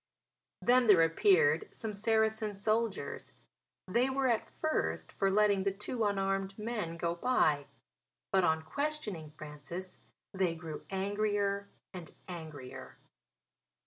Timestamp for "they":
3.87-4.09, 10.33-10.55